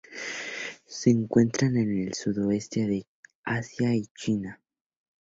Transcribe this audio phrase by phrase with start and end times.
[0.87, 3.05] Se encuentran en el sudoeste de
[3.45, 4.59] Asia y China.